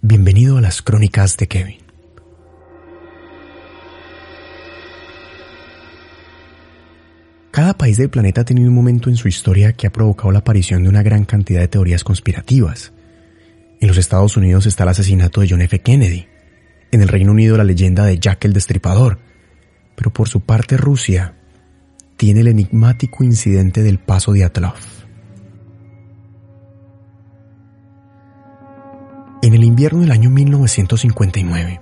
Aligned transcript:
Bienvenido 0.00 0.58
a 0.58 0.60
las 0.60 0.80
crónicas 0.80 1.36
de 1.36 1.48
Kevin. 1.48 1.78
Cada 7.50 7.76
país 7.76 7.96
del 7.96 8.08
planeta 8.08 8.42
ha 8.42 8.44
tenido 8.44 8.68
un 8.68 8.76
momento 8.76 9.10
en 9.10 9.16
su 9.16 9.26
historia 9.26 9.72
que 9.72 9.88
ha 9.88 9.90
provocado 9.90 10.30
la 10.30 10.38
aparición 10.38 10.84
de 10.84 10.88
una 10.88 11.02
gran 11.02 11.24
cantidad 11.24 11.60
de 11.60 11.66
teorías 11.66 12.04
conspirativas. 12.04 12.92
En 13.80 13.88
los 13.88 13.98
Estados 13.98 14.36
Unidos 14.36 14.66
está 14.66 14.84
el 14.84 14.90
asesinato 14.90 15.40
de 15.40 15.48
John 15.50 15.62
F. 15.62 15.80
Kennedy. 15.80 16.28
En 16.92 17.02
el 17.02 17.08
Reino 17.08 17.32
Unido 17.32 17.56
la 17.56 17.64
leyenda 17.64 18.04
de 18.04 18.20
Jack 18.20 18.44
el 18.44 18.52
Destripador. 18.52 19.18
Pero 19.96 20.12
por 20.12 20.28
su 20.28 20.42
parte 20.42 20.76
Rusia 20.76 21.34
tiene 22.16 22.42
el 22.42 22.46
enigmático 22.46 23.24
incidente 23.24 23.82
del 23.82 23.98
paso 23.98 24.32
de 24.32 24.44
Atlov. 24.44 24.97
En 29.48 29.54
el 29.54 29.64
invierno 29.64 30.00
del 30.00 30.10
año 30.10 30.28
1959, 30.28 31.80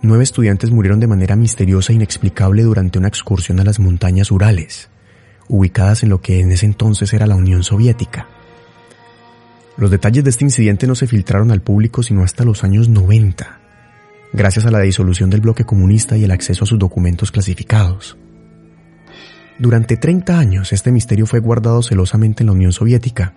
nueve 0.00 0.24
estudiantes 0.24 0.70
murieron 0.70 0.98
de 0.98 1.06
manera 1.06 1.36
misteriosa 1.36 1.92
e 1.92 1.96
inexplicable 1.96 2.62
durante 2.62 2.98
una 2.98 3.08
excursión 3.08 3.60
a 3.60 3.64
las 3.64 3.78
montañas 3.78 4.30
Urales, 4.30 4.88
ubicadas 5.46 6.02
en 6.04 6.08
lo 6.08 6.22
que 6.22 6.40
en 6.40 6.52
ese 6.52 6.64
entonces 6.64 7.12
era 7.12 7.26
la 7.26 7.36
Unión 7.36 7.64
Soviética. 7.64 8.28
Los 9.76 9.90
detalles 9.90 10.24
de 10.24 10.30
este 10.30 10.46
incidente 10.46 10.86
no 10.86 10.94
se 10.94 11.06
filtraron 11.06 11.50
al 11.50 11.60
público 11.60 12.02
sino 12.02 12.22
hasta 12.22 12.46
los 12.46 12.64
años 12.64 12.88
90, 12.88 13.60
gracias 14.32 14.64
a 14.64 14.70
la 14.70 14.80
disolución 14.80 15.28
del 15.28 15.42
bloque 15.42 15.66
comunista 15.66 16.16
y 16.16 16.24
el 16.24 16.30
acceso 16.30 16.64
a 16.64 16.66
sus 16.66 16.78
documentos 16.78 17.30
clasificados. 17.30 18.16
Durante 19.58 19.98
30 19.98 20.38
años 20.38 20.72
este 20.72 20.90
misterio 20.90 21.26
fue 21.26 21.40
guardado 21.40 21.82
celosamente 21.82 22.42
en 22.42 22.46
la 22.46 22.52
Unión 22.52 22.72
Soviética, 22.72 23.34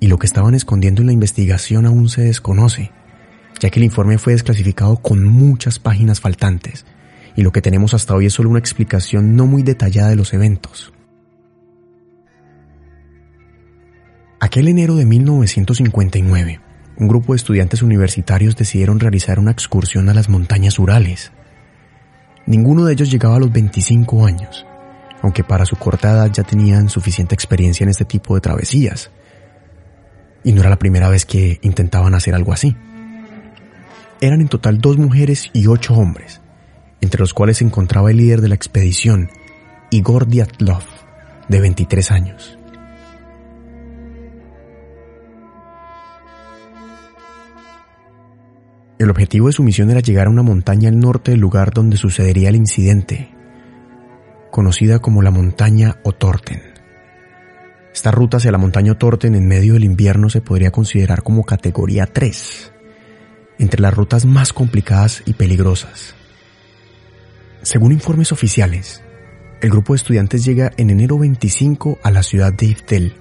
y 0.00 0.08
lo 0.08 0.18
que 0.18 0.26
estaban 0.26 0.54
escondiendo 0.54 1.02
en 1.02 1.06
la 1.06 1.12
investigación 1.12 1.86
aún 1.86 2.08
se 2.08 2.22
desconoce, 2.22 2.90
ya 3.60 3.68
que 3.70 3.78
el 3.78 3.84
informe 3.84 4.18
fue 4.18 4.32
desclasificado 4.32 4.96
con 4.96 5.24
muchas 5.24 5.78
páginas 5.78 6.20
faltantes, 6.20 6.86
y 7.36 7.42
lo 7.42 7.52
que 7.52 7.62
tenemos 7.62 7.94
hasta 7.94 8.14
hoy 8.14 8.26
es 8.26 8.32
solo 8.32 8.50
una 8.50 8.58
explicación 8.58 9.36
no 9.36 9.46
muy 9.46 9.62
detallada 9.62 10.08
de 10.08 10.16
los 10.16 10.32
eventos. 10.32 10.92
Aquel 14.40 14.68
enero 14.68 14.96
de 14.96 15.04
1959, 15.04 16.60
un 16.96 17.08
grupo 17.08 17.34
de 17.34 17.36
estudiantes 17.36 17.82
universitarios 17.82 18.56
decidieron 18.56 18.98
realizar 18.98 19.38
una 19.38 19.50
excursión 19.50 20.08
a 20.08 20.14
las 20.14 20.30
montañas 20.30 20.78
Urales. 20.78 21.30
Ninguno 22.46 22.84
de 22.84 22.94
ellos 22.94 23.10
llegaba 23.10 23.36
a 23.36 23.38
los 23.38 23.52
25 23.52 24.24
años, 24.24 24.66
aunque 25.20 25.44
para 25.44 25.66
su 25.66 25.76
corta 25.76 26.12
edad 26.12 26.30
ya 26.32 26.42
tenían 26.42 26.88
suficiente 26.88 27.34
experiencia 27.34 27.84
en 27.84 27.90
este 27.90 28.06
tipo 28.06 28.34
de 28.34 28.40
travesías. 28.40 29.10
Y 30.44 30.52
no 30.52 30.60
era 30.60 30.70
la 30.70 30.78
primera 30.78 31.08
vez 31.08 31.24
que 31.24 31.58
intentaban 31.62 32.14
hacer 32.14 32.34
algo 32.34 32.52
así. 32.52 32.76
Eran 34.20 34.40
en 34.40 34.48
total 34.48 34.78
dos 34.78 34.98
mujeres 34.98 35.50
y 35.52 35.66
ocho 35.66 35.94
hombres, 35.94 36.40
entre 37.00 37.20
los 37.20 37.34
cuales 37.34 37.58
se 37.58 37.64
encontraba 37.64 38.10
el 38.10 38.18
líder 38.18 38.40
de 38.40 38.48
la 38.48 38.54
expedición, 38.54 39.30
Igor 39.90 40.26
Dyatlov, 40.26 40.82
de 41.48 41.60
23 41.60 42.10
años. 42.10 42.58
El 49.00 49.08
objetivo 49.08 49.46
de 49.46 49.54
su 49.54 49.62
misión 49.62 49.90
era 49.90 50.00
llegar 50.00 50.26
a 50.26 50.30
una 50.30 50.42
montaña 50.42 50.90
al 50.90 51.00
norte 51.00 51.30
del 51.30 51.40
lugar 51.40 51.72
donde 51.72 51.96
sucedería 51.96 52.50
el 52.50 52.56
incidente, 52.56 53.30
conocida 54.50 54.98
como 54.98 55.22
la 55.22 55.30
montaña 55.30 55.96
Otorten. 56.04 56.79
Esta 58.00 58.12
ruta 58.12 58.38
hacia 58.38 58.50
la 58.50 58.56
montaña 58.56 58.92
Otorten 58.92 59.34
en 59.34 59.46
medio 59.46 59.74
del 59.74 59.84
invierno 59.84 60.30
se 60.30 60.40
podría 60.40 60.70
considerar 60.70 61.22
como 61.22 61.44
categoría 61.44 62.06
3, 62.06 62.72
entre 63.58 63.82
las 63.82 63.92
rutas 63.92 64.24
más 64.24 64.54
complicadas 64.54 65.22
y 65.26 65.34
peligrosas. 65.34 66.14
Según 67.60 67.92
informes 67.92 68.32
oficiales, 68.32 69.02
el 69.60 69.68
grupo 69.68 69.92
de 69.92 69.98
estudiantes 69.98 70.46
llega 70.46 70.72
en 70.78 70.88
enero 70.88 71.18
25 71.18 71.98
a 72.02 72.10
la 72.10 72.22
ciudad 72.22 72.54
de 72.54 72.68
Iftel, 72.68 73.12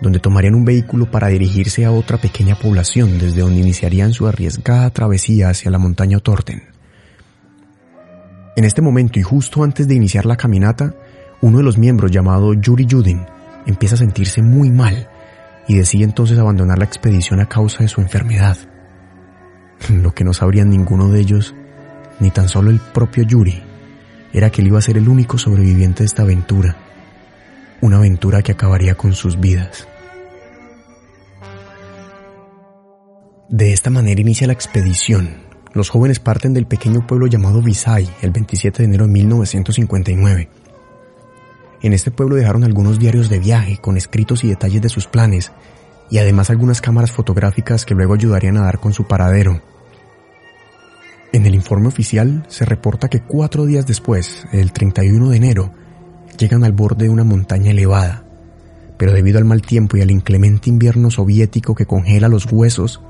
donde 0.00 0.18
tomarían 0.18 0.56
un 0.56 0.64
vehículo 0.64 1.08
para 1.08 1.28
dirigirse 1.28 1.84
a 1.84 1.92
otra 1.92 2.18
pequeña 2.18 2.56
población 2.56 3.20
desde 3.20 3.42
donde 3.42 3.60
iniciarían 3.60 4.14
su 4.14 4.26
arriesgada 4.26 4.90
travesía 4.90 5.50
hacia 5.50 5.70
la 5.70 5.78
montaña 5.78 6.16
Otorten. 6.16 6.64
En 8.56 8.64
este 8.64 8.82
momento 8.82 9.20
y 9.20 9.22
justo 9.22 9.62
antes 9.62 9.86
de 9.86 9.94
iniciar 9.94 10.26
la 10.26 10.36
caminata, 10.36 10.92
uno 11.40 11.58
de 11.58 11.64
los 11.64 11.78
miembros 11.78 12.10
llamado 12.10 12.52
Yuri 12.54 12.84
Yudin 12.84 13.26
empieza 13.66 13.94
a 13.94 13.98
sentirse 13.98 14.42
muy 14.42 14.70
mal 14.70 15.08
y 15.68 15.76
decide 15.76 16.04
entonces 16.04 16.38
abandonar 16.38 16.78
la 16.78 16.84
expedición 16.84 17.40
a 17.40 17.48
causa 17.48 17.82
de 17.82 17.88
su 17.88 18.00
enfermedad. 18.00 18.56
Lo 19.90 20.12
que 20.14 20.24
no 20.24 20.32
sabrían 20.32 20.70
ninguno 20.70 21.08
de 21.08 21.20
ellos, 21.20 21.54
ni 22.20 22.30
tan 22.30 22.48
solo 22.48 22.70
el 22.70 22.80
propio 22.80 23.24
Yuri, 23.24 23.62
era 24.32 24.50
que 24.50 24.62
él 24.62 24.68
iba 24.68 24.78
a 24.78 24.82
ser 24.82 24.96
el 24.96 25.08
único 25.08 25.38
sobreviviente 25.38 26.02
de 26.02 26.06
esta 26.06 26.22
aventura, 26.22 26.76
una 27.80 27.98
aventura 27.98 28.42
que 28.42 28.52
acabaría 28.52 28.94
con 28.94 29.12
sus 29.12 29.38
vidas. 29.38 29.86
De 33.48 33.72
esta 33.72 33.90
manera 33.90 34.20
inicia 34.20 34.46
la 34.46 34.54
expedición, 34.54 35.42
los 35.74 35.90
jóvenes 35.90 36.20
parten 36.20 36.54
del 36.54 36.66
pequeño 36.66 37.06
pueblo 37.06 37.26
llamado 37.26 37.60
Visay 37.60 38.08
el 38.22 38.30
27 38.30 38.78
de 38.78 38.84
enero 38.84 39.06
de 39.06 39.12
1959. 39.12 40.61
En 41.82 41.92
este 41.92 42.12
pueblo 42.12 42.36
dejaron 42.36 42.62
algunos 42.62 42.98
diarios 42.98 43.28
de 43.28 43.40
viaje 43.40 43.78
con 43.78 43.96
escritos 43.96 44.44
y 44.44 44.48
detalles 44.48 44.82
de 44.82 44.88
sus 44.88 45.08
planes 45.08 45.50
y 46.10 46.18
además 46.18 46.50
algunas 46.50 46.80
cámaras 46.80 47.10
fotográficas 47.10 47.84
que 47.84 47.94
luego 47.94 48.14
ayudarían 48.14 48.56
a 48.56 48.62
dar 48.62 48.78
con 48.78 48.92
su 48.92 49.04
paradero. 49.08 49.60
En 51.32 51.46
el 51.46 51.54
informe 51.54 51.88
oficial 51.88 52.44
se 52.48 52.64
reporta 52.64 53.08
que 53.08 53.22
cuatro 53.22 53.64
días 53.64 53.86
después, 53.86 54.44
el 54.52 54.72
31 54.72 55.30
de 55.30 55.36
enero, 55.36 55.72
llegan 56.38 56.62
al 56.62 56.72
borde 56.72 57.06
de 57.06 57.10
una 57.10 57.24
montaña 57.24 57.70
elevada, 57.70 58.24
pero 58.98 59.12
debido 59.12 59.38
al 59.38 59.44
mal 59.44 59.62
tiempo 59.62 59.96
y 59.96 60.02
al 60.02 60.10
inclemente 60.10 60.70
invierno 60.70 61.10
soviético 61.10 61.74
que 61.74 61.86
congela 61.86 62.28
los 62.28 62.50
huesos, 62.52 63.00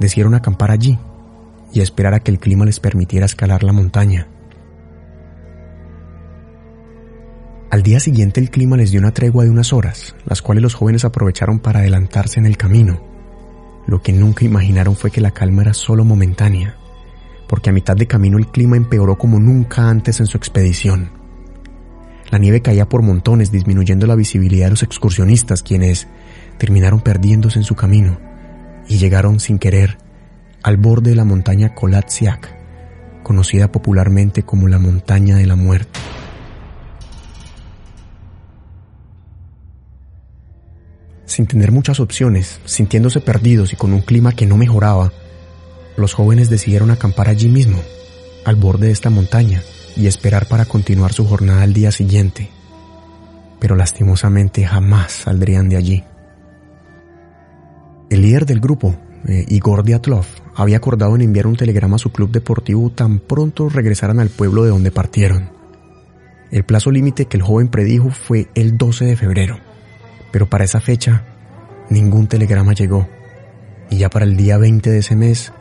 decidieron 0.00 0.34
acampar 0.34 0.70
allí 0.70 0.98
y 1.72 1.80
esperar 1.80 2.14
a 2.14 2.20
que 2.20 2.30
el 2.30 2.40
clima 2.40 2.64
les 2.66 2.80
permitiera 2.80 3.24
escalar 3.24 3.62
la 3.62 3.72
montaña. 3.72 4.26
Al 7.72 7.82
día 7.82 8.00
siguiente 8.00 8.38
el 8.38 8.50
clima 8.50 8.76
les 8.76 8.90
dio 8.90 9.00
una 9.00 9.14
tregua 9.14 9.44
de 9.44 9.50
unas 9.50 9.72
horas, 9.72 10.14
las 10.26 10.42
cuales 10.42 10.62
los 10.62 10.74
jóvenes 10.74 11.06
aprovecharon 11.06 11.58
para 11.58 11.80
adelantarse 11.80 12.38
en 12.38 12.44
el 12.44 12.58
camino. 12.58 13.00
Lo 13.86 14.02
que 14.02 14.12
nunca 14.12 14.44
imaginaron 14.44 14.94
fue 14.94 15.10
que 15.10 15.22
la 15.22 15.30
calma 15.30 15.62
era 15.62 15.72
solo 15.72 16.04
momentánea, 16.04 16.76
porque 17.48 17.70
a 17.70 17.72
mitad 17.72 17.96
de 17.96 18.06
camino 18.06 18.36
el 18.36 18.48
clima 18.48 18.76
empeoró 18.76 19.16
como 19.16 19.40
nunca 19.40 19.88
antes 19.88 20.20
en 20.20 20.26
su 20.26 20.36
expedición. 20.36 21.12
La 22.30 22.36
nieve 22.36 22.60
caía 22.60 22.90
por 22.90 23.00
montones, 23.00 23.50
disminuyendo 23.50 24.06
la 24.06 24.16
visibilidad 24.16 24.66
de 24.66 24.72
los 24.72 24.82
excursionistas, 24.82 25.62
quienes 25.62 26.08
terminaron 26.58 27.00
perdiéndose 27.00 27.58
en 27.58 27.64
su 27.64 27.74
camino 27.74 28.18
y 28.86 28.98
llegaron 28.98 29.40
sin 29.40 29.58
querer 29.58 29.96
al 30.62 30.76
borde 30.76 31.12
de 31.12 31.16
la 31.16 31.24
montaña 31.24 31.74
Kolatsiak, 31.74 32.54
conocida 33.22 33.72
popularmente 33.72 34.42
como 34.42 34.68
la 34.68 34.78
montaña 34.78 35.36
de 35.36 35.46
la 35.46 35.56
muerte. 35.56 36.11
Sin 41.32 41.46
tener 41.46 41.72
muchas 41.72 41.98
opciones, 41.98 42.60
sintiéndose 42.66 43.22
perdidos 43.22 43.72
y 43.72 43.76
con 43.76 43.94
un 43.94 44.02
clima 44.02 44.32
que 44.32 44.44
no 44.44 44.58
mejoraba, 44.58 45.14
los 45.96 46.12
jóvenes 46.12 46.50
decidieron 46.50 46.90
acampar 46.90 47.30
allí 47.30 47.48
mismo, 47.48 47.80
al 48.44 48.56
borde 48.56 48.88
de 48.88 48.92
esta 48.92 49.08
montaña, 49.08 49.62
y 49.96 50.08
esperar 50.08 50.46
para 50.46 50.66
continuar 50.66 51.14
su 51.14 51.26
jornada 51.26 51.62
al 51.62 51.72
día 51.72 51.90
siguiente. 51.90 52.50
Pero 53.60 53.76
lastimosamente 53.76 54.66
jamás 54.66 55.10
saldrían 55.12 55.70
de 55.70 55.76
allí. 55.78 56.04
El 58.10 58.20
líder 58.20 58.44
del 58.44 58.60
grupo, 58.60 58.94
eh, 59.26 59.46
Igor 59.48 59.84
Dyatlov, 59.84 60.26
había 60.54 60.76
acordado 60.76 61.14
en 61.14 61.22
enviar 61.22 61.46
un 61.46 61.56
telegrama 61.56 61.96
a 61.96 61.98
su 61.98 62.12
club 62.12 62.30
deportivo 62.30 62.90
tan 62.90 63.20
pronto 63.20 63.70
regresaran 63.70 64.20
al 64.20 64.28
pueblo 64.28 64.64
de 64.64 64.68
donde 64.68 64.90
partieron. 64.90 65.48
El 66.50 66.64
plazo 66.64 66.90
límite 66.90 67.24
que 67.24 67.38
el 67.38 67.42
joven 67.42 67.68
predijo 67.68 68.10
fue 68.10 68.48
el 68.54 68.76
12 68.76 69.06
de 69.06 69.16
febrero, 69.16 69.71
pero 70.32 70.48
para 70.48 70.64
esa 70.64 70.80
fecha 70.80 71.24
ningún 71.90 72.26
telegrama 72.26 72.72
llegó, 72.72 73.08
y 73.90 73.98
ya 73.98 74.10
para 74.10 74.24
el 74.24 74.36
día 74.36 74.58
20 74.58 74.90
de 74.90 74.98
ese 74.98 75.14
mes, 75.14 75.52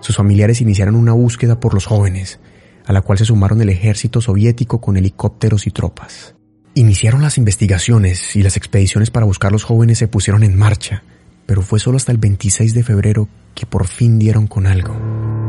sus 0.00 0.16
familiares 0.16 0.60
iniciaron 0.60 0.94
una 0.94 1.12
búsqueda 1.12 1.60
por 1.60 1.74
los 1.74 1.86
jóvenes, 1.86 2.38
a 2.86 2.92
la 2.92 3.02
cual 3.02 3.18
se 3.18 3.24
sumaron 3.24 3.60
el 3.60 3.68
ejército 3.68 4.20
soviético 4.20 4.80
con 4.80 4.96
helicópteros 4.96 5.66
y 5.66 5.70
tropas. 5.70 6.34
Iniciaron 6.74 7.22
las 7.22 7.36
investigaciones 7.36 8.36
y 8.36 8.42
las 8.42 8.56
expediciones 8.56 9.10
para 9.10 9.26
buscar 9.26 9.48
a 9.48 9.52
los 9.52 9.64
jóvenes 9.64 9.98
se 9.98 10.08
pusieron 10.08 10.44
en 10.44 10.56
marcha, 10.56 11.02
pero 11.46 11.62
fue 11.62 11.80
solo 11.80 11.96
hasta 11.96 12.12
el 12.12 12.18
26 12.18 12.74
de 12.74 12.84
febrero 12.84 13.28
que 13.54 13.66
por 13.66 13.88
fin 13.88 14.18
dieron 14.18 14.46
con 14.46 14.66
algo. 14.66 15.39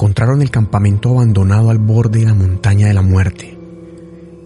Encontraron 0.00 0.40
el 0.40 0.50
campamento 0.50 1.10
abandonado 1.10 1.68
al 1.68 1.76
borde 1.76 2.20
de 2.20 2.24
la 2.24 2.32
montaña 2.32 2.86
de 2.86 2.94
la 2.94 3.02
muerte, 3.02 3.58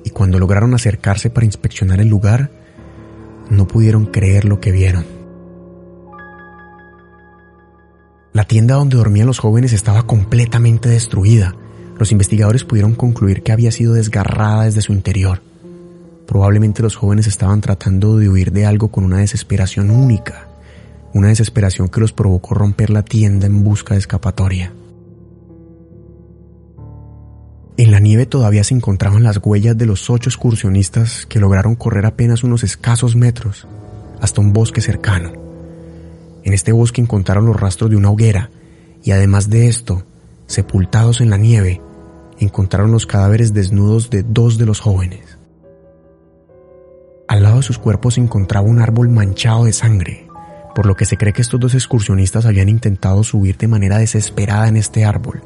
y 0.03 0.11
cuando 0.11 0.41
lograron 0.41 0.75
acercarse 0.75 1.31
para 1.31 1.47
inspeccionar 1.47 2.01
el 2.01 2.09
lugar, 2.09 2.51
no 3.51 3.69
pudieron 3.69 4.07
creer 4.07 4.47
lo 4.47 4.59
que 4.59 4.73
vieron. 4.73 5.07
La 8.33 8.43
tienda 8.49 8.75
donde 8.75 8.97
dormían 8.97 9.29
los 9.29 9.39
jóvenes 9.39 9.73
estaba 9.73 10.09
completamente 10.09 10.89
destruida. 10.89 11.55
Los 12.01 12.11
investigadores 12.11 12.65
pudieron 12.65 12.97
concluir 12.97 13.45
que 13.45 13.53
había 13.53 13.71
sido 13.71 13.95
desgarrada 13.95 14.65
desde 14.65 14.83
su 14.83 14.93
interior. 14.93 15.41
Probablemente 16.27 16.83
los 16.83 16.97
jóvenes 16.97 17.29
estaban 17.29 17.61
tratando 17.61 18.19
de 18.19 18.29
huir 18.29 18.51
de 18.51 18.67
algo 18.67 18.89
con 18.89 19.05
una 19.05 19.19
desesperación 19.19 19.93
única, 19.93 20.49
una 21.13 21.29
desesperación 21.29 21.91
que 21.91 22.01
los 22.01 22.13
provocó 22.13 22.55
romper 22.55 22.91
la 22.91 23.05
tienda 23.05 23.47
en 23.47 23.63
busca 23.63 23.95
de 23.95 24.01
escapatoria. 24.01 24.73
En 27.77 27.91
la 27.91 27.99
nieve 27.99 28.25
todavía 28.25 28.63
se 28.63 28.75
encontraban 28.75 29.25
las 29.25 29.41
huellas 29.43 29.77
de 29.77 29.87
los 29.87 30.09
ocho 30.09 30.31
excursionistas 30.31 31.27
que 31.27 31.41
lograron 31.41 31.75
correr 31.75 32.07
apenas 32.07 32.45
unos 32.45 32.63
escasos 32.63 33.17
metros 33.17 33.67
hasta 34.21 34.41
un 34.41 34.53
bosque 34.53 34.81
cercano. 34.81 35.33
En 36.45 36.53
este 36.53 36.71
bosque 36.71 37.01
encontraron 37.01 37.47
los 37.47 37.59
rastros 37.59 37.91
de 37.91 37.97
una 37.97 38.11
hoguera 38.11 38.51
y 39.03 39.11
además 39.11 39.51
de 39.51 39.67
esto, 39.67 40.05
sepultados 40.47 41.21
en 41.21 41.31
la 41.31 41.37
nieve, 41.37 41.81
encontraron 42.39 42.93
los 42.93 43.07
cadáveres 43.07 43.53
desnudos 43.53 44.09
de 44.09 44.23
dos 44.23 44.57
de 44.57 44.67
los 44.67 44.79
jóvenes. 44.79 45.37
Al 47.27 47.43
lado 47.43 47.57
de 47.57 47.63
sus 47.63 47.79
cuerpos 47.79 48.15
se 48.15 48.21
encontraba 48.21 48.69
un 48.69 48.81
árbol 48.81 49.09
manchado 49.09 49.65
de 49.65 49.73
sangre, 49.73 50.29
por 50.77 50.87
lo 50.87 50.95
que 50.95 51.07
se 51.07 51.17
cree 51.17 51.33
que 51.33 51.43
estos 51.43 51.59
dos 51.59 51.75
excursionistas 51.75 52.47
habían 52.47 52.69
intentado 52.69 53.25
subir 53.25 53.57
de 53.57 53.67
manera 53.67 53.99
desesperada 53.99 54.69
en 54.69 54.77
este 54.77 55.05
árbol, 55.05 55.43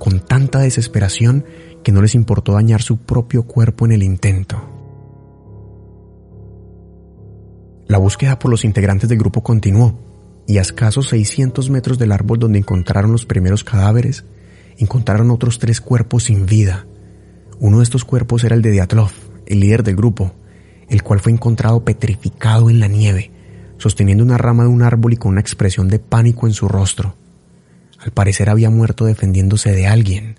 con 0.00 0.18
tanta 0.18 0.60
desesperación 0.60 1.44
que 1.84 1.92
no 1.92 2.00
les 2.00 2.14
importó 2.14 2.54
dañar 2.54 2.80
su 2.80 2.96
propio 2.96 3.42
cuerpo 3.42 3.84
en 3.84 3.92
el 3.92 4.02
intento. 4.02 4.58
La 7.86 7.98
búsqueda 7.98 8.38
por 8.38 8.50
los 8.50 8.64
integrantes 8.64 9.10
del 9.10 9.18
grupo 9.18 9.42
continuó 9.42 10.00
y 10.46 10.56
a 10.56 10.62
escasos 10.62 11.10
600 11.10 11.68
metros 11.68 11.98
del 11.98 12.12
árbol 12.12 12.38
donde 12.38 12.58
encontraron 12.58 13.12
los 13.12 13.26
primeros 13.26 13.62
cadáveres, 13.62 14.24
encontraron 14.78 15.30
otros 15.30 15.58
tres 15.58 15.82
cuerpos 15.82 16.24
sin 16.24 16.46
vida. 16.46 16.86
Uno 17.58 17.76
de 17.78 17.84
estos 17.84 18.06
cuerpos 18.06 18.42
era 18.42 18.56
el 18.56 18.62
de 18.62 18.70
Diatlov, 18.70 19.10
el 19.44 19.60
líder 19.60 19.82
del 19.82 19.96
grupo, 19.96 20.32
el 20.88 21.02
cual 21.02 21.20
fue 21.20 21.30
encontrado 21.30 21.84
petrificado 21.84 22.70
en 22.70 22.80
la 22.80 22.88
nieve, 22.88 23.32
sosteniendo 23.76 24.24
una 24.24 24.38
rama 24.38 24.62
de 24.62 24.70
un 24.70 24.82
árbol 24.82 25.12
y 25.12 25.16
con 25.18 25.32
una 25.32 25.42
expresión 25.42 25.88
de 25.88 25.98
pánico 25.98 26.46
en 26.46 26.54
su 26.54 26.68
rostro. 26.68 27.19
Al 28.00 28.12
parecer 28.12 28.48
había 28.48 28.70
muerto 28.70 29.04
defendiéndose 29.04 29.72
de 29.72 29.86
alguien 29.86 30.36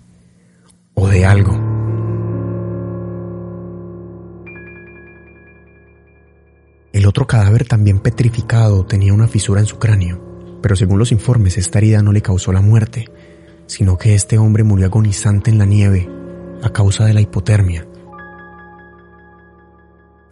o 0.95 1.07
de 1.07 1.25
algo. 1.25 1.53
El 6.91 7.05
otro 7.05 7.27
cadáver 7.27 7.65
también 7.65 7.99
petrificado 7.99 8.85
tenía 8.85 9.13
una 9.13 9.27
fisura 9.27 9.61
en 9.61 9.67
su 9.67 9.77
cráneo, 9.77 10.59
pero 10.61 10.75
según 10.75 10.97
los 10.97 11.11
informes 11.11 11.57
esta 11.57 11.77
herida 11.77 12.01
no 12.01 12.11
le 12.11 12.21
causó 12.21 12.51
la 12.51 12.61
muerte, 12.61 13.05
sino 13.67 13.95
que 13.97 14.15
este 14.15 14.39
hombre 14.39 14.63
murió 14.63 14.87
agonizante 14.87 15.51
en 15.51 15.59
la 15.59 15.65
nieve 15.65 16.09
a 16.63 16.71
causa 16.71 17.05
de 17.05 17.13
la 17.13 17.21
hipotermia. 17.21 17.87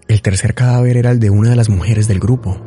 El 0.07 0.23
tercer 0.23 0.55
cadáver 0.55 0.97
era 0.97 1.11
el 1.11 1.19
de 1.19 1.29
una 1.29 1.51
de 1.51 1.55
las 1.55 1.69
mujeres 1.69 2.07
del 2.07 2.19
grupo, 2.19 2.59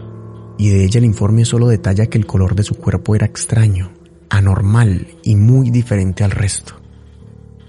y 0.56 0.69
de 0.69 0.85
ella 0.85 0.99
el 0.99 1.05
informe 1.05 1.44
solo 1.44 1.67
detalla 1.67 2.06
que 2.06 2.19
el 2.19 2.26
color 2.26 2.55
de 2.55 2.62
su 2.62 2.76
cuerpo 2.76 3.17
era 3.17 3.26
extraño 3.26 3.91
anormal 4.32 5.08
y 5.23 5.37
muy 5.37 5.70
diferente 5.70 6.25
al 6.25 6.31
resto, 6.31 6.81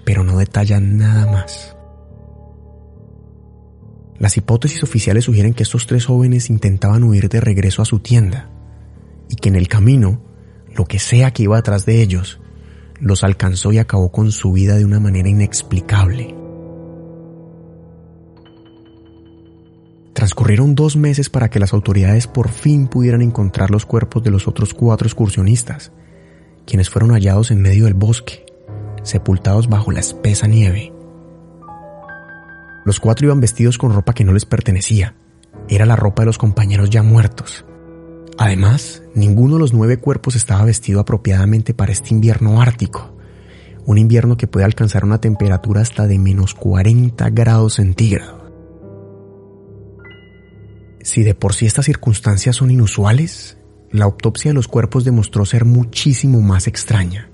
pero 0.04 0.24
no 0.24 0.38
detallan 0.38 0.96
nada 0.96 1.30
más. 1.30 1.76
Las 4.18 4.38
hipótesis 4.38 4.82
oficiales 4.82 5.24
sugieren 5.24 5.52
que 5.52 5.62
estos 5.62 5.86
tres 5.86 6.06
jóvenes 6.06 6.48
intentaban 6.48 7.04
huir 7.04 7.28
de 7.28 7.42
regreso 7.42 7.82
a 7.82 7.84
su 7.84 7.98
tienda 7.98 8.48
y 9.28 9.36
que 9.36 9.50
en 9.50 9.56
el 9.56 9.68
camino, 9.68 10.22
lo 10.74 10.86
que 10.86 10.98
sea 10.98 11.32
que 11.32 11.42
iba 11.42 11.58
atrás 11.58 11.84
de 11.84 12.00
ellos, 12.00 12.40
los 12.98 13.24
alcanzó 13.24 13.70
y 13.72 13.78
acabó 13.78 14.10
con 14.10 14.32
su 14.32 14.52
vida 14.52 14.76
de 14.76 14.86
una 14.86 15.00
manera 15.00 15.28
inexplicable. 15.28 16.34
Transcurrieron 20.14 20.74
dos 20.74 20.96
meses 20.96 21.28
para 21.28 21.50
que 21.50 21.58
las 21.58 21.74
autoridades 21.74 22.26
por 22.26 22.48
fin 22.48 22.86
pudieran 22.86 23.20
encontrar 23.20 23.70
los 23.70 23.84
cuerpos 23.84 24.22
de 24.22 24.30
los 24.30 24.48
otros 24.48 24.72
cuatro 24.72 25.06
excursionistas, 25.06 25.92
quienes 26.66 26.90
fueron 26.90 27.10
hallados 27.10 27.50
en 27.50 27.60
medio 27.62 27.84
del 27.84 27.94
bosque, 27.94 28.44
sepultados 29.02 29.68
bajo 29.68 29.92
la 29.92 30.00
espesa 30.00 30.46
nieve. 30.46 30.92
Los 32.84 33.00
cuatro 33.00 33.26
iban 33.26 33.40
vestidos 33.40 33.78
con 33.78 33.92
ropa 33.92 34.12
que 34.12 34.24
no 34.24 34.32
les 34.32 34.44
pertenecía, 34.44 35.14
era 35.68 35.86
la 35.86 35.96
ropa 35.96 36.22
de 36.22 36.26
los 36.26 36.38
compañeros 36.38 36.90
ya 36.90 37.02
muertos. 37.02 37.64
Además, 38.36 39.02
ninguno 39.14 39.54
de 39.54 39.60
los 39.60 39.72
nueve 39.72 39.98
cuerpos 39.98 40.36
estaba 40.36 40.64
vestido 40.64 41.00
apropiadamente 41.00 41.72
para 41.72 41.92
este 41.92 42.12
invierno 42.12 42.60
ártico, 42.60 43.16
un 43.86 43.98
invierno 43.98 44.36
que 44.36 44.46
puede 44.46 44.66
alcanzar 44.66 45.04
una 45.04 45.20
temperatura 45.20 45.80
hasta 45.80 46.06
de 46.06 46.18
menos 46.18 46.54
40 46.54 47.30
grados 47.30 47.74
centígrados. 47.74 48.42
Si 51.00 51.22
de 51.22 51.34
por 51.34 51.52
sí 51.52 51.66
estas 51.66 51.84
circunstancias 51.84 52.56
son 52.56 52.70
inusuales, 52.70 53.58
la 53.94 54.06
autopsia 54.06 54.50
de 54.50 54.54
los 54.54 54.66
cuerpos 54.66 55.04
demostró 55.04 55.46
ser 55.46 55.64
muchísimo 55.64 56.40
más 56.40 56.66
extraña. 56.66 57.30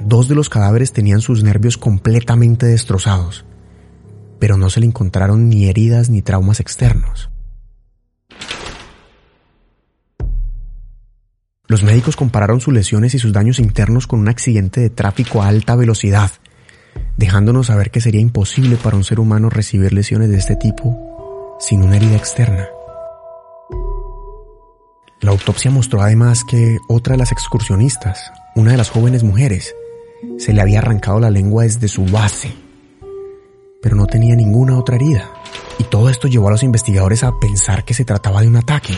Dos 0.00 0.26
de 0.26 0.34
los 0.34 0.48
cadáveres 0.48 0.94
tenían 0.94 1.20
sus 1.20 1.44
nervios 1.44 1.76
completamente 1.76 2.64
destrozados, 2.64 3.44
pero 4.38 4.56
no 4.56 4.70
se 4.70 4.80
le 4.80 4.86
encontraron 4.86 5.50
ni 5.50 5.66
heridas 5.66 6.08
ni 6.08 6.22
traumas 6.22 6.60
externos. 6.60 7.28
Los 11.66 11.82
médicos 11.82 12.16
compararon 12.16 12.62
sus 12.62 12.72
lesiones 12.72 13.12
y 13.12 13.18
sus 13.18 13.34
daños 13.34 13.58
internos 13.58 14.06
con 14.06 14.20
un 14.20 14.30
accidente 14.30 14.80
de 14.80 14.88
tráfico 14.88 15.42
a 15.42 15.48
alta 15.48 15.76
velocidad, 15.76 16.30
dejándonos 17.18 17.66
saber 17.66 17.90
que 17.90 18.00
sería 18.00 18.22
imposible 18.22 18.76
para 18.76 18.96
un 18.96 19.04
ser 19.04 19.20
humano 19.20 19.50
recibir 19.50 19.92
lesiones 19.92 20.30
de 20.30 20.38
este 20.38 20.56
tipo 20.56 21.58
sin 21.60 21.82
una 21.82 21.96
herida 21.96 22.16
externa. 22.16 22.66
La 25.20 25.30
autopsia 25.30 25.70
mostró 25.70 26.02
además 26.02 26.44
que 26.44 26.78
otra 26.88 27.12
de 27.12 27.18
las 27.18 27.32
excursionistas, 27.32 28.32
una 28.54 28.72
de 28.72 28.76
las 28.76 28.90
jóvenes 28.90 29.22
mujeres, 29.22 29.74
se 30.38 30.52
le 30.52 30.60
había 30.60 30.80
arrancado 30.80 31.20
la 31.20 31.30
lengua 31.30 31.62
desde 31.62 31.88
su 31.88 32.04
base, 32.04 32.52
pero 33.82 33.96
no 33.96 34.06
tenía 34.06 34.34
ninguna 34.34 34.78
otra 34.78 34.96
herida. 34.96 35.30
Y 35.78 35.84
todo 35.84 36.08
esto 36.08 36.28
llevó 36.28 36.48
a 36.48 36.52
los 36.52 36.62
investigadores 36.62 37.24
a 37.24 37.38
pensar 37.38 37.84
que 37.84 37.94
se 37.94 38.04
trataba 38.04 38.42
de 38.42 38.48
un 38.48 38.56
ataque, 38.56 38.94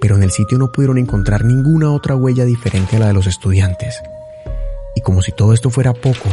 pero 0.00 0.16
en 0.16 0.22
el 0.22 0.30
sitio 0.30 0.58
no 0.58 0.72
pudieron 0.72 0.98
encontrar 0.98 1.44
ninguna 1.44 1.92
otra 1.92 2.16
huella 2.16 2.44
diferente 2.44 2.96
a 2.96 3.00
la 3.00 3.06
de 3.08 3.14
los 3.14 3.26
estudiantes. 3.26 4.00
Y 4.96 5.02
como 5.02 5.22
si 5.22 5.32
todo 5.32 5.52
esto 5.52 5.70
fuera 5.70 5.92
poco, 5.92 6.28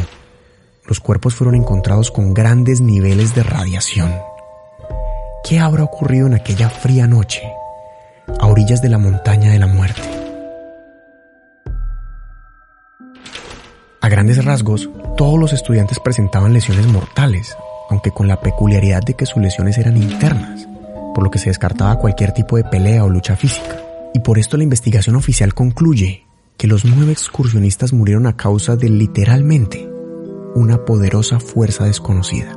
los 0.86 1.00
cuerpos 1.00 1.34
fueron 1.34 1.54
encontrados 1.54 2.10
con 2.10 2.34
grandes 2.34 2.80
niveles 2.80 3.34
de 3.34 3.42
radiación. 3.42 4.12
¿Qué 5.44 5.58
habrá 5.58 5.84
ocurrido 5.84 6.26
en 6.26 6.34
aquella 6.34 6.70
fría 6.70 7.06
noche? 7.06 7.42
A 8.38 8.46
orillas 8.46 8.82
de 8.82 8.88
la 8.88 8.98
montaña 8.98 9.50
de 9.50 9.58
la 9.58 9.66
muerte. 9.66 10.02
A 14.00 14.08
grandes 14.08 14.44
rasgos, 14.44 14.88
todos 15.16 15.38
los 15.38 15.52
estudiantes 15.52 15.98
presentaban 16.00 16.52
lesiones 16.52 16.86
mortales, 16.86 17.56
aunque 17.90 18.10
con 18.10 18.28
la 18.28 18.40
peculiaridad 18.40 19.02
de 19.02 19.14
que 19.14 19.26
sus 19.26 19.42
lesiones 19.42 19.76
eran 19.78 19.96
internas, 19.96 20.68
por 21.14 21.24
lo 21.24 21.30
que 21.30 21.38
se 21.38 21.50
descartaba 21.50 21.98
cualquier 21.98 22.32
tipo 22.32 22.56
de 22.56 22.64
pelea 22.64 23.04
o 23.04 23.08
lucha 23.08 23.36
física. 23.36 23.76
Y 24.14 24.20
por 24.20 24.38
esto 24.38 24.56
la 24.56 24.64
investigación 24.64 25.16
oficial 25.16 25.52
concluye 25.52 26.24
que 26.56 26.66
los 26.66 26.84
nueve 26.84 27.12
excursionistas 27.12 27.92
murieron 27.92 28.26
a 28.26 28.36
causa 28.36 28.76
de 28.76 28.88
literalmente 28.88 29.88
una 30.54 30.84
poderosa 30.84 31.40
fuerza 31.40 31.84
desconocida. 31.84 32.56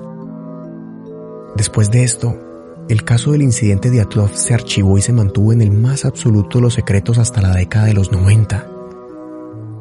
Después 1.55 1.91
de 1.91 2.03
esto, 2.03 2.50
el 2.89 3.03
caso 3.03 3.31
del 3.31 3.41
incidente 3.41 3.89
de 3.89 4.01
Atlov 4.01 4.35
se 4.35 4.53
archivó 4.53 4.97
y 4.97 5.01
se 5.01 5.13
mantuvo 5.13 5.53
en 5.53 5.61
el 5.61 5.71
más 5.71 6.05
absoluto 6.05 6.57
de 6.57 6.63
los 6.63 6.73
secretos 6.73 7.17
hasta 7.17 7.41
la 7.41 7.53
década 7.53 7.85
de 7.85 7.93
los 7.93 8.11
90, 8.11 8.67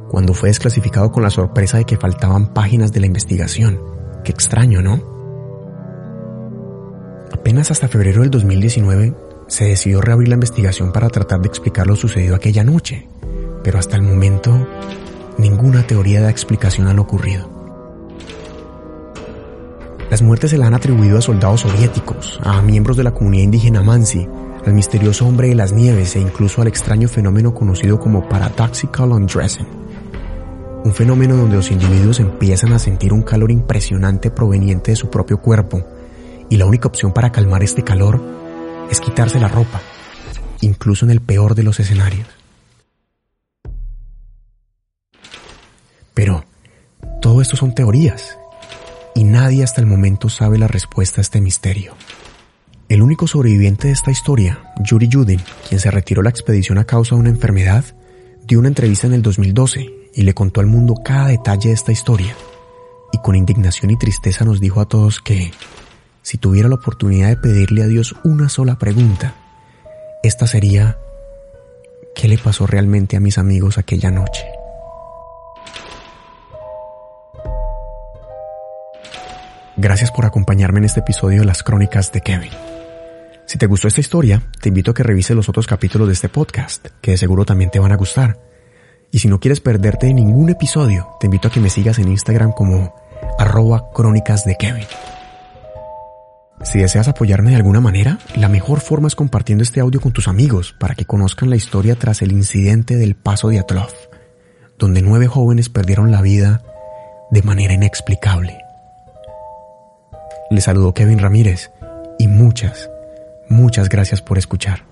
cuando 0.08 0.34
fue 0.34 0.48
desclasificado 0.48 1.10
con 1.10 1.22
la 1.22 1.30
sorpresa 1.30 1.78
de 1.78 1.84
que 1.84 1.96
faltaban 1.96 2.52
páginas 2.52 2.92
de 2.92 3.00
la 3.00 3.06
investigación. 3.06 3.80
Qué 4.24 4.32
extraño, 4.32 4.82
¿no? 4.82 5.02
Apenas 7.32 7.70
hasta 7.70 7.88
febrero 7.88 8.22
del 8.22 8.30
2019 8.30 9.14
se 9.46 9.64
decidió 9.64 10.00
reabrir 10.00 10.28
la 10.28 10.34
investigación 10.34 10.92
para 10.92 11.08
tratar 11.08 11.40
de 11.40 11.48
explicar 11.48 11.86
lo 11.86 11.96
sucedido 11.96 12.36
aquella 12.36 12.64
noche, 12.64 13.08
pero 13.64 13.78
hasta 13.78 13.96
el 13.96 14.02
momento 14.02 14.66
ninguna 15.38 15.86
teoría 15.86 16.20
da 16.20 16.30
explicación 16.30 16.86
a 16.86 16.94
lo 16.94 17.02
ocurrido. 17.02 17.59
Las 20.10 20.22
muertes 20.22 20.50
se 20.50 20.58
la 20.58 20.66
han 20.66 20.74
atribuido 20.74 21.18
a 21.18 21.22
soldados 21.22 21.60
soviéticos, 21.60 22.40
a 22.42 22.60
miembros 22.62 22.96
de 22.96 23.04
la 23.04 23.12
comunidad 23.12 23.44
indígena 23.44 23.80
Mansi, 23.80 24.26
al 24.66 24.74
misterioso 24.74 25.24
hombre 25.24 25.48
de 25.48 25.54
las 25.54 25.72
nieves 25.72 26.16
e 26.16 26.20
incluso 26.20 26.60
al 26.60 26.66
extraño 26.66 27.06
fenómeno 27.06 27.54
conocido 27.54 28.00
como 28.00 28.28
paradoxical 28.28 29.12
undressing. 29.12 29.68
Un 30.84 30.92
fenómeno 30.92 31.36
donde 31.36 31.54
los 31.54 31.70
individuos 31.70 32.18
empiezan 32.18 32.72
a 32.72 32.80
sentir 32.80 33.12
un 33.12 33.22
calor 33.22 33.52
impresionante 33.52 34.32
proveniente 34.32 34.90
de 34.90 34.96
su 34.96 35.10
propio 35.10 35.40
cuerpo 35.40 35.86
y 36.48 36.56
la 36.56 36.66
única 36.66 36.88
opción 36.88 37.12
para 37.12 37.30
calmar 37.30 37.62
este 37.62 37.84
calor 37.84 38.20
es 38.90 39.00
quitarse 39.00 39.38
la 39.38 39.46
ropa, 39.46 39.80
incluso 40.60 41.04
en 41.04 41.12
el 41.12 41.20
peor 41.20 41.54
de 41.54 41.62
los 41.62 41.78
escenarios. 41.78 42.26
Pero 46.14 46.44
todo 47.22 47.40
esto 47.40 47.56
son 47.56 47.76
teorías 47.76 48.39
y 49.14 49.24
nadie 49.24 49.64
hasta 49.64 49.80
el 49.80 49.86
momento 49.86 50.28
sabe 50.28 50.58
la 50.58 50.68
respuesta 50.68 51.20
a 51.20 51.22
este 51.22 51.40
misterio. 51.40 51.94
El 52.88 53.02
único 53.02 53.26
sobreviviente 53.26 53.86
de 53.86 53.92
esta 53.92 54.10
historia, 54.10 54.72
Yuri 54.80 55.08
Yudin, 55.08 55.40
quien 55.68 55.80
se 55.80 55.90
retiró 55.90 56.22
la 56.22 56.30
expedición 56.30 56.78
a 56.78 56.84
causa 56.84 57.14
de 57.14 57.20
una 57.20 57.30
enfermedad, 57.30 57.84
dio 58.46 58.58
una 58.58 58.68
entrevista 58.68 59.06
en 59.06 59.12
el 59.12 59.22
2012 59.22 59.86
y 60.12 60.22
le 60.22 60.34
contó 60.34 60.60
al 60.60 60.66
mundo 60.66 60.94
cada 61.04 61.28
detalle 61.28 61.68
de 61.68 61.74
esta 61.74 61.92
historia. 61.92 62.34
Y 63.12 63.18
con 63.18 63.36
indignación 63.36 63.92
y 63.92 63.96
tristeza 63.96 64.44
nos 64.44 64.60
dijo 64.60 64.80
a 64.80 64.88
todos 64.88 65.20
que, 65.20 65.52
si 66.22 66.36
tuviera 66.38 66.68
la 66.68 66.74
oportunidad 66.74 67.28
de 67.28 67.36
pedirle 67.36 67.84
a 67.84 67.86
Dios 67.86 68.16
una 68.24 68.48
sola 68.48 68.76
pregunta, 68.76 69.34
esta 70.24 70.48
sería, 70.48 70.98
¿qué 72.16 72.26
le 72.26 72.38
pasó 72.38 72.66
realmente 72.66 73.16
a 73.16 73.20
mis 73.20 73.38
amigos 73.38 73.78
aquella 73.78 74.10
noche? 74.10 74.49
Gracias 79.82 80.12
por 80.12 80.26
acompañarme 80.26 80.80
en 80.80 80.84
este 80.84 81.00
episodio 81.00 81.40
de 81.40 81.46
las 81.46 81.62
crónicas 81.62 82.12
de 82.12 82.20
Kevin. 82.20 82.50
Si 83.46 83.56
te 83.56 83.64
gustó 83.64 83.88
esta 83.88 84.02
historia, 84.02 84.42
te 84.60 84.68
invito 84.68 84.90
a 84.90 84.94
que 84.94 85.02
revises 85.02 85.34
los 85.34 85.48
otros 85.48 85.66
capítulos 85.66 86.06
de 86.06 86.12
este 86.12 86.28
podcast, 86.28 86.88
que 87.00 87.12
de 87.12 87.16
seguro 87.16 87.46
también 87.46 87.70
te 87.70 87.78
van 87.78 87.90
a 87.90 87.96
gustar. 87.96 88.38
Y 89.10 89.20
si 89.20 89.28
no 89.28 89.40
quieres 89.40 89.60
perderte 89.60 90.12
ningún 90.12 90.50
episodio, 90.50 91.08
te 91.18 91.28
invito 91.28 91.48
a 91.48 91.50
que 91.50 91.60
me 91.60 91.70
sigas 91.70 91.98
en 91.98 92.08
Instagram 92.08 92.52
como 92.52 92.94
arroba 93.38 93.90
crónicas 93.94 94.44
de 94.44 94.56
Kevin. 94.56 94.86
Si 96.62 96.78
deseas 96.78 97.08
apoyarme 97.08 97.52
de 97.52 97.56
alguna 97.56 97.80
manera, 97.80 98.18
la 98.36 98.50
mejor 98.50 98.80
forma 98.80 99.08
es 99.08 99.14
compartiendo 99.14 99.62
este 99.62 99.80
audio 99.80 100.02
con 100.02 100.12
tus 100.12 100.28
amigos 100.28 100.74
para 100.78 100.94
que 100.94 101.06
conozcan 101.06 101.48
la 101.48 101.56
historia 101.56 101.96
tras 101.96 102.20
el 102.20 102.32
incidente 102.32 102.96
del 102.96 103.14
paso 103.14 103.48
de 103.48 103.60
Atlov, 103.60 103.94
donde 104.76 105.00
nueve 105.00 105.26
jóvenes 105.26 105.70
perdieron 105.70 106.10
la 106.10 106.20
vida 106.20 106.62
de 107.30 107.42
manera 107.42 107.72
inexplicable. 107.72 108.69
Les 110.50 110.64
saludo 110.64 110.92
Kevin 110.92 111.20
Ramírez 111.20 111.70
y 112.18 112.26
muchas, 112.26 112.90
muchas 113.48 113.88
gracias 113.88 114.20
por 114.20 114.36
escuchar. 114.36 114.82